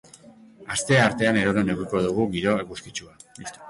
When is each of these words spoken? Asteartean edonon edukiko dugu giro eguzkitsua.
Asteartean 0.75 1.39
edonon 1.43 1.71
edukiko 1.77 2.05
dugu 2.09 2.29
giro 2.37 2.61
eguzkitsua. 2.67 3.19